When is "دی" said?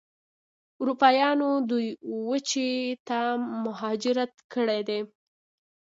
4.89-4.99